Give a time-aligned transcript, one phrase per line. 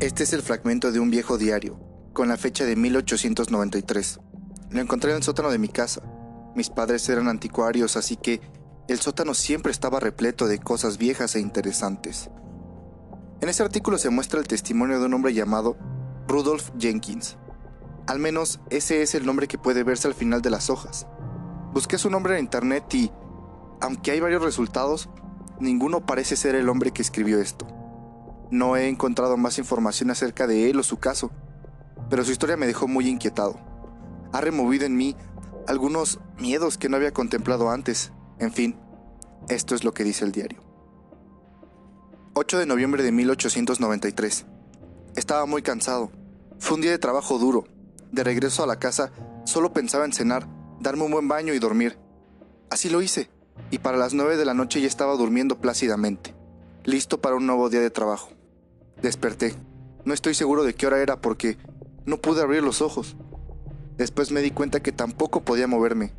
[0.00, 1.76] Este es el fragmento de un viejo diario,
[2.12, 4.20] con la fecha de 1893.
[4.70, 6.02] Lo encontré en el sótano de mi casa.
[6.54, 8.40] Mis padres eran anticuarios, así que
[8.86, 12.30] el sótano siempre estaba repleto de cosas viejas e interesantes.
[13.40, 15.76] En ese artículo se muestra el testimonio de un hombre llamado
[16.28, 17.36] Rudolph Jenkins.
[18.06, 21.08] Al menos ese es el nombre que puede verse al final de las hojas.
[21.72, 23.10] Busqué su nombre en internet y,
[23.80, 25.08] aunque hay varios resultados,
[25.58, 27.77] ninguno parece ser el hombre que escribió esto.
[28.50, 31.30] No he encontrado más información acerca de él o su caso,
[32.08, 33.58] pero su historia me dejó muy inquietado.
[34.32, 35.16] Ha removido en mí
[35.66, 38.12] algunos miedos que no había contemplado antes.
[38.38, 38.76] En fin,
[39.48, 40.62] esto es lo que dice el diario.
[42.34, 44.46] 8 de noviembre de 1893.
[45.16, 46.10] Estaba muy cansado.
[46.58, 47.64] Fue un día de trabajo duro.
[48.12, 49.12] De regreso a la casa,
[49.44, 50.48] solo pensaba en cenar,
[50.80, 51.98] darme un buen baño y dormir.
[52.70, 53.30] Así lo hice,
[53.70, 56.34] y para las 9 de la noche ya estaba durmiendo plácidamente,
[56.84, 58.37] listo para un nuevo día de trabajo.
[59.02, 59.54] Desperté.
[60.04, 61.56] No estoy seguro de qué hora era porque
[62.04, 63.16] no pude abrir los ojos.
[63.96, 66.12] Después me di cuenta que tampoco podía moverme.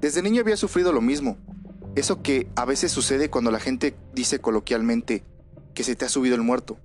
[0.00, 1.36] Desde niño había sufrido lo mismo.
[1.96, 5.24] Eso que a veces sucede cuando la gente dice coloquialmente
[5.74, 6.78] que se te ha subido el muerto.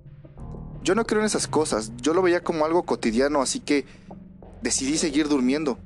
[0.82, 3.86] Yo no creo en esas cosas, yo lo veía como algo cotidiano, así que
[4.60, 5.78] decidí seguir durmiendo,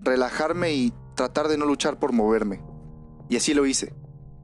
[0.00, 2.62] relajarme y tratar de no luchar por moverme.
[3.28, 3.92] Y así lo hice.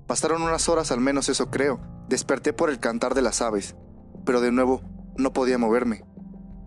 [0.06, 1.80] Pasaron unas horas al menos eso creo.
[2.08, 3.76] Desperté por el cantar de las aves
[4.24, 4.82] pero de nuevo
[5.16, 6.04] no podía moverme.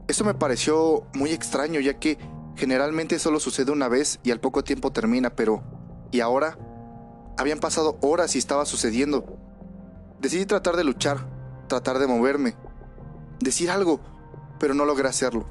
[0.08, 2.18] Eso me pareció muy extraño ya que
[2.56, 5.64] generalmente solo sucede una vez y al poco tiempo termina, pero
[6.12, 6.58] ¿y ahora?
[7.38, 9.38] Habían pasado horas y estaba sucediendo.
[10.22, 11.28] Decidí tratar de luchar,
[11.68, 12.56] tratar de moverme,
[13.40, 14.00] decir algo,
[14.60, 15.46] pero no logré hacerlo.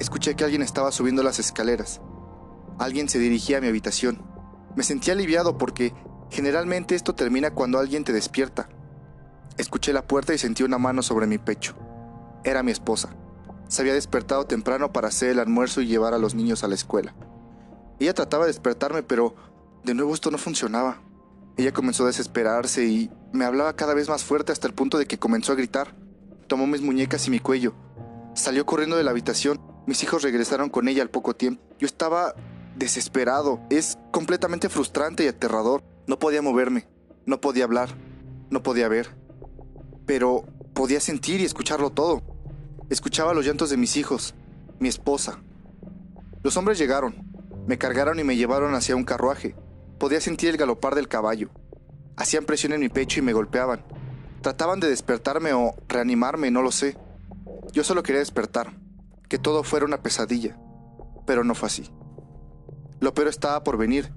[0.00, 2.00] Escuché que alguien estaba subiendo las escaleras.
[2.78, 4.22] Alguien se dirigía a mi habitación.
[4.76, 5.92] Me sentí aliviado porque
[6.30, 8.68] generalmente esto termina cuando alguien te despierta.
[9.58, 11.74] Escuché la puerta y sentí una mano sobre mi pecho.
[12.44, 13.10] Era mi esposa.
[13.66, 16.76] Se había despertado temprano para hacer el almuerzo y llevar a los niños a la
[16.76, 17.16] escuela.
[17.98, 19.34] Ella trataba de despertarme, pero
[19.82, 21.02] de nuevo esto no funcionaba.
[21.56, 25.06] Ella comenzó a desesperarse y me hablaba cada vez más fuerte hasta el punto de
[25.06, 25.96] que comenzó a gritar.
[26.46, 27.74] Tomó mis muñecas y mi cuello.
[28.34, 29.60] Salió corriendo de la habitación.
[29.88, 31.64] Mis hijos regresaron con ella al poco tiempo.
[31.80, 32.36] Yo estaba
[32.76, 33.58] desesperado.
[33.70, 35.82] Es completamente frustrante y aterrador.
[36.06, 36.86] No podía moverme.
[37.26, 37.88] No podía hablar.
[38.50, 39.17] No podía ver
[40.08, 40.42] pero
[40.72, 42.22] podía sentir y escucharlo todo.
[42.88, 44.34] Escuchaba los llantos de mis hijos,
[44.80, 45.38] mi esposa.
[46.42, 47.14] Los hombres llegaron,
[47.66, 49.54] me cargaron y me llevaron hacia un carruaje.
[49.98, 51.50] Podía sentir el galopar del caballo.
[52.16, 53.84] Hacían presión en mi pecho y me golpeaban.
[54.40, 56.96] Trataban de despertarme o reanimarme, no lo sé.
[57.72, 58.78] Yo solo quería despertar,
[59.28, 60.58] que todo fuera una pesadilla,
[61.26, 61.90] pero no fue así.
[62.98, 64.10] Lo peor estaba por venir.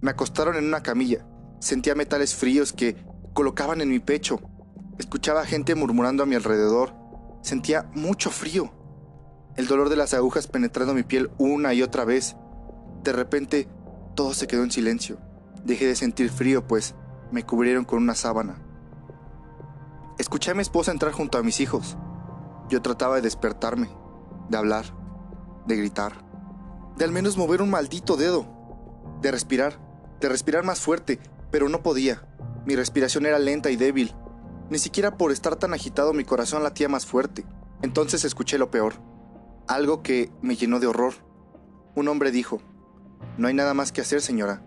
[0.00, 1.26] Me acostaron en una camilla.
[1.58, 2.94] Sentía metales fríos que
[3.34, 4.40] colocaban en mi pecho
[4.98, 6.94] Escuchaba gente murmurando a mi alrededor.
[7.42, 8.72] Sentía mucho frío.
[9.56, 12.36] El dolor de las agujas penetrando mi piel una y otra vez.
[13.02, 13.68] De repente,
[14.14, 15.18] todo se quedó en silencio.
[15.64, 16.94] Dejé de sentir frío, pues
[17.30, 18.62] me cubrieron con una sábana.
[20.18, 21.96] Escuché a mi esposa entrar junto a mis hijos.
[22.68, 23.90] Yo trataba de despertarme,
[24.48, 24.84] de hablar,
[25.66, 26.12] de gritar,
[26.96, 28.46] de al menos mover un maldito dedo,
[29.20, 29.78] de respirar,
[30.20, 31.18] de respirar más fuerte,
[31.50, 32.26] pero no podía.
[32.66, 34.14] Mi respiración era lenta y débil.
[34.70, 37.44] Ni siquiera por estar tan agitado mi corazón latía más fuerte.
[37.82, 38.94] Entonces escuché lo peor.
[39.66, 41.14] Algo que me llenó de horror.
[41.94, 42.60] Un hombre dijo,
[43.36, 44.64] No hay nada más que hacer, señora.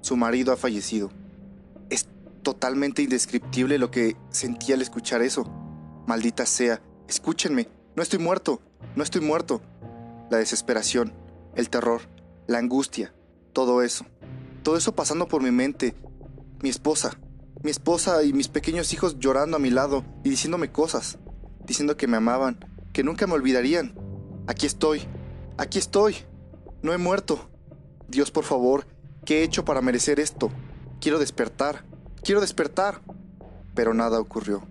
[0.00, 1.10] Su marido ha fallecido.
[1.88, 2.08] Es
[2.42, 5.44] totalmente indescriptible lo que sentí al escuchar eso.
[6.06, 8.60] Maldita sea, escúchenme, no estoy muerto,
[8.96, 9.62] no estoy muerto.
[10.30, 11.12] La desesperación,
[11.54, 12.02] el terror,
[12.46, 13.14] la angustia,
[13.52, 14.04] todo eso.
[14.62, 15.94] Todo eso pasando por mi mente.
[16.62, 17.18] Mi esposa,
[17.64, 21.18] mi esposa y mis pequeños hijos llorando a mi lado y diciéndome cosas,
[21.64, 23.98] diciendo que me amaban, que nunca me olvidarían.
[24.46, 25.08] Aquí estoy,
[25.56, 26.14] aquí estoy,
[26.82, 27.48] no he muerto.
[28.06, 28.86] Dios, por favor,
[29.24, 30.50] ¿qué he hecho para merecer esto?
[31.00, 31.86] Quiero despertar,
[32.22, 33.00] quiero despertar.
[33.74, 34.68] Pero nada ocurrió.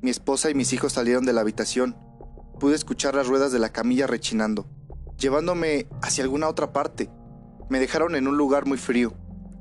[0.00, 1.94] Mi esposa y mis hijos salieron de la habitación.
[2.58, 4.66] Pude escuchar las ruedas de la camilla rechinando,
[5.18, 7.10] llevándome hacia alguna otra parte.
[7.68, 9.12] Me dejaron en un lugar muy frío.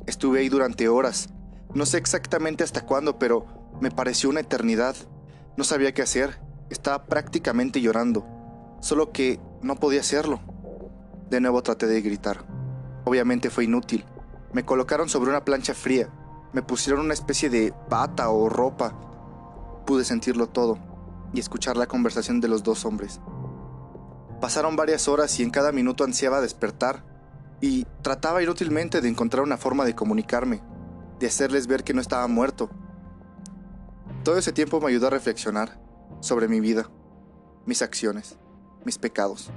[0.08, 1.28] Estuve ahí durante horas,
[1.74, 3.46] no sé exactamente hasta cuándo, pero
[3.80, 4.96] me pareció una eternidad.
[5.56, 6.40] No sabía qué hacer.
[6.72, 8.26] Estaba prácticamente llorando.
[8.82, 10.40] Solo que no podía hacerlo.
[11.30, 12.44] De nuevo traté de gritar.
[13.06, 14.04] Obviamente fue inútil.
[14.52, 16.10] Me colocaron sobre una plancha fría.
[16.54, 18.96] Me pusieron una especie de bata o ropa.
[19.86, 20.80] Pude sentirlo todo
[21.34, 23.22] y escuchar la conversación de los dos hombres.
[24.42, 27.04] Pasaron varias horas y en cada minuto ansiaba despertar
[27.62, 30.64] y trataba inútilmente de encontrar una forma de comunicarme
[31.20, 32.70] de hacerles ver que no estaba muerto.
[34.24, 35.80] Todo ese tiempo me ayudó a reflexionar
[36.22, 36.90] sobre mi vida,
[37.66, 38.38] mis acciones,
[38.86, 39.52] mis pecados.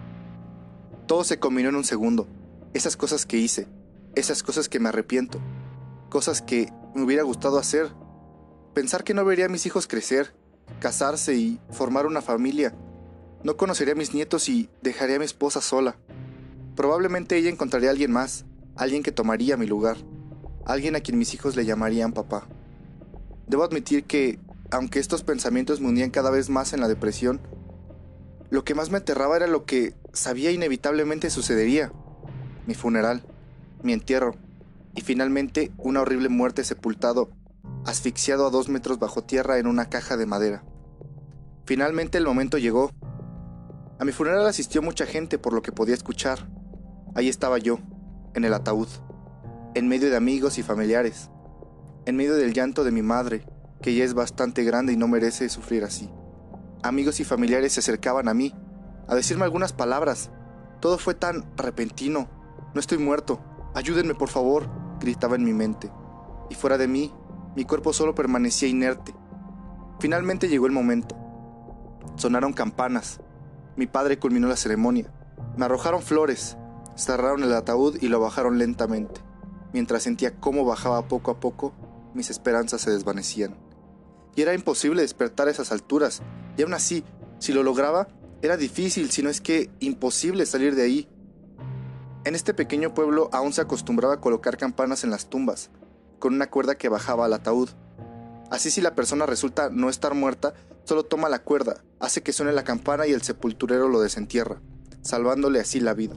[1.07, 2.27] Todo se combinó en un segundo.
[2.75, 3.69] Esas cosas que hice,
[4.15, 5.41] esas cosas que me arrepiento,
[6.09, 7.93] cosas que me hubiera gustado hacer.
[8.75, 10.35] Pensar que no vería a mis hijos crecer,
[10.81, 12.75] casarse y formar una familia.
[13.45, 15.97] No conocería a mis nietos y dejaría a mi esposa sola.
[16.77, 19.99] Probablemente ella encontraría a alguien más, alguien que tomaría mi lugar,
[20.65, 22.47] alguien a quien mis hijos le llamarían papá.
[23.47, 24.39] Debo admitir que,
[24.71, 27.41] aunque estos pensamientos me hundían cada vez más en la depresión,
[28.51, 31.93] lo que más me aterraba era lo que sabía inevitablemente sucedería.
[32.67, 33.23] Mi funeral,
[33.83, 34.35] mi entierro,
[34.95, 37.31] y finalmente una horrible muerte sepultado,
[37.85, 40.65] asfixiado a dos metros bajo tierra en una caja de madera.
[41.65, 42.91] Finalmente el momento llegó.
[43.99, 46.49] A mi funeral asistió mucha gente por lo que podía escuchar.
[47.15, 47.79] Ahí estaba yo,
[48.35, 48.89] en el ataúd,
[49.75, 51.31] en medio de amigos y familiares,
[52.05, 53.47] en medio del llanto de mi madre,
[53.81, 56.11] que ya es bastante grande y no merece sufrir así.
[56.83, 58.55] Amigos y familiares se acercaban a mí,
[59.09, 60.31] a decirme algunas palabras.
[60.81, 62.29] Todo fue tan repentino.
[62.75, 63.41] No estoy muerto.
[63.75, 64.69] Ayúdenme, por favor,
[65.01, 65.91] gritaba en mi mente.
[66.51, 67.13] Y fuera de mí,
[67.57, 69.15] mi cuerpo solo permanecía inerte.
[70.01, 71.17] Finalmente llegó el momento.
[72.17, 73.21] Sonaron campanas.
[73.77, 75.13] Mi padre culminó la ceremonia.
[75.57, 76.57] Me arrojaron flores,
[76.95, 79.21] cerraron el ataúd y lo bajaron lentamente.
[79.73, 81.73] Mientras sentía cómo bajaba poco a poco,
[82.15, 83.57] mis esperanzas se desvanecían
[84.35, 86.23] y era imposible despertar a esas alturas,
[86.57, 87.05] y aún así,
[87.39, 88.09] si lo lograba,
[88.41, 91.09] era difícil, si no es que imposible salir de ahí.
[92.25, 95.71] En este pequeño pueblo aún se acostumbraba a colocar campanas en las tumbas,
[96.19, 97.71] con una cuerda que bajaba al ataúd.
[98.51, 100.55] Así si la persona resulta no estar muerta,
[100.85, 104.61] solo toma la cuerda, hace que suene la campana y el sepulturero lo desentierra,
[105.03, 106.15] salvándole así la vida.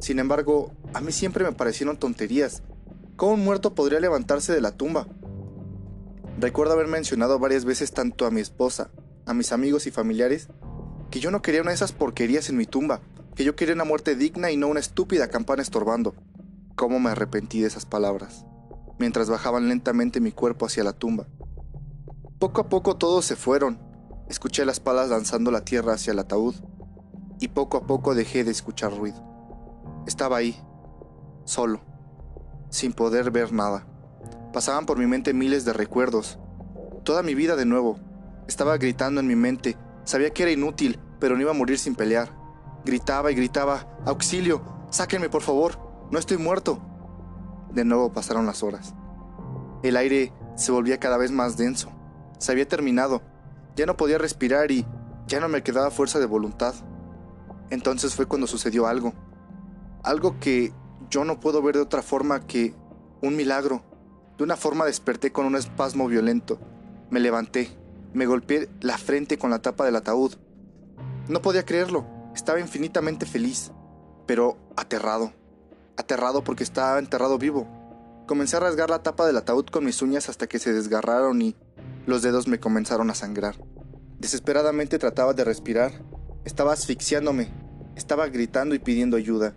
[0.00, 2.62] Sin embargo, a mí siempre me parecieron tonterías.
[3.22, 5.06] ¿Cómo un muerto podría levantarse de la tumba?
[6.40, 8.90] Recuerdo haber mencionado varias veces tanto a mi esposa,
[9.26, 10.48] a mis amigos y familiares,
[11.08, 13.00] que yo no quería una de esas porquerías en mi tumba,
[13.36, 16.16] que yo quería una muerte digna y no una estúpida campana estorbando.
[16.74, 18.44] ¿Cómo me arrepentí de esas palabras?
[18.98, 21.28] Mientras bajaban lentamente mi cuerpo hacia la tumba.
[22.40, 23.78] Poco a poco todos se fueron.
[24.28, 26.56] Escuché las palas lanzando la tierra hacia el ataúd.
[27.38, 29.22] Y poco a poco dejé de escuchar ruido.
[30.08, 30.60] Estaba ahí,
[31.44, 31.91] solo,
[32.72, 33.86] sin poder ver nada.
[34.52, 36.38] Pasaban por mi mente miles de recuerdos.
[37.04, 37.98] Toda mi vida de nuevo.
[38.48, 39.76] Estaba gritando en mi mente.
[40.04, 42.32] Sabía que era inútil, pero no iba a morir sin pelear.
[42.84, 45.78] Gritaba y gritaba, auxilio, sáquenme por favor,
[46.10, 46.80] no estoy muerto.
[47.72, 48.94] De nuevo pasaron las horas.
[49.82, 51.92] El aire se volvía cada vez más denso.
[52.38, 53.22] Se había terminado.
[53.76, 54.86] Ya no podía respirar y
[55.26, 56.74] ya no me quedaba fuerza de voluntad.
[57.70, 59.12] Entonces fue cuando sucedió algo.
[60.02, 60.72] Algo que
[61.10, 62.74] yo no puedo ver de otra forma que
[63.20, 63.82] un milagro.
[64.36, 66.58] De una forma desperté con un espasmo violento.
[67.10, 67.70] Me levanté,
[68.14, 70.34] me golpeé la frente con la tapa del ataúd.
[71.28, 73.72] No podía creerlo, estaba infinitamente feliz,
[74.26, 75.32] pero aterrado.
[75.96, 77.68] Aterrado porque estaba enterrado vivo.
[78.26, 81.56] Comencé a rasgar la tapa del ataúd con mis uñas hasta que se desgarraron y
[82.06, 83.56] los dedos me comenzaron a sangrar.
[84.18, 85.92] Desesperadamente trataba de respirar.
[86.44, 87.52] Estaba asfixiándome.
[87.96, 89.54] Estaba gritando y pidiendo ayuda.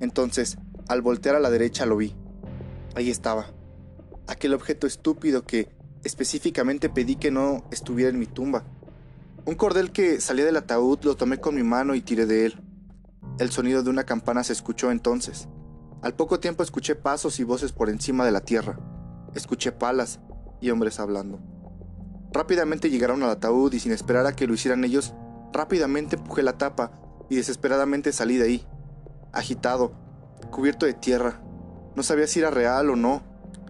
[0.00, 2.14] Entonces, al voltear a la derecha lo vi.
[2.94, 3.46] Ahí estaba,
[4.26, 5.68] aquel objeto estúpido que
[6.04, 8.64] específicamente pedí que no estuviera en mi tumba.
[9.44, 12.62] Un cordel que salía del ataúd lo tomé con mi mano y tiré de él.
[13.38, 15.48] El sonido de una campana se escuchó entonces.
[16.02, 18.78] Al poco tiempo escuché pasos y voces por encima de la tierra.
[19.34, 20.20] Escuché palas
[20.60, 21.40] y hombres hablando.
[22.32, 25.14] Rápidamente llegaron al ataúd y sin esperar a que lo hicieran ellos,
[25.52, 26.92] rápidamente empujé la tapa
[27.28, 28.66] y desesperadamente salí de ahí.
[29.32, 29.92] Agitado,
[30.50, 31.40] cubierto de tierra.
[31.94, 33.22] No sabía si era real o no,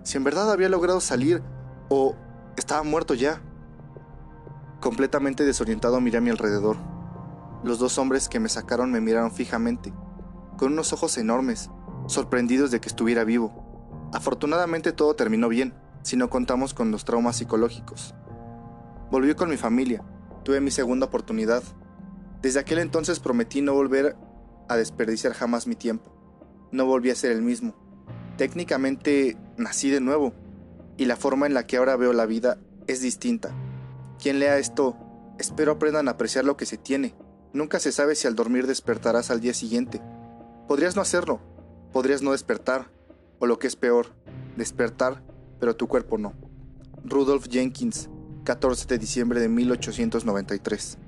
[0.03, 1.43] si en verdad había logrado salir
[1.89, 2.15] o
[2.57, 3.41] estaba muerto ya.
[4.81, 6.77] Completamente desorientado miré a mi alrededor.
[7.63, 9.93] Los dos hombres que me sacaron me miraron fijamente,
[10.59, 11.71] con unos ojos enormes,
[12.07, 14.11] sorprendidos de que estuviera vivo.
[14.13, 18.15] Afortunadamente todo terminó bien, si no contamos con los traumas psicológicos.
[19.11, 20.03] Volví con mi familia,
[20.43, 21.63] tuve mi segunda oportunidad.
[22.41, 24.17] Desde aquel entonces prometí no volver
[24.69, 26.22] a desperdiciar jamás mi tiempo.
[26.73, 27.75] No volví a ser el mismo.
[28.39, 30.33] Técnicamente nací de nuevo,
[30.97, 33.55] y la forma en la que ahora veo la vida es distinta.
[34.19, 34.97] Quien lea esto,
[35.39, 37.15] espero aprendan a apreciar lo que se tiene.
[37.53, 40.01] Nunca se sabe si al dormir despertarás al día siguiente.
[40.67, 41.41] Podrías no hacerlo,
[41.93, 42.91] podrías no despertar,
[43.39, 44.15] o lo que es peor,
[44.57, 45.23] despertar,
[45.61, 46.33] pero tu cuerpo no.
[47.05, 48.09] Rudolph Jenkins,
[48.45, 50.99] 14 de diciembre de 1893.